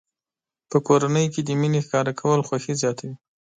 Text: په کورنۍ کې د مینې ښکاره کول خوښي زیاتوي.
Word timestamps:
په 0.69 0.77
کورنۍ 0.87 1.25
کې 1.33 1.41
د 1.43 1.49
مینې 1.59 1.79
ښکاره 1.85 2.13
کول 2.19 2.39
خوښي 2.47 2.73
زیاتوي. 2.81 3.15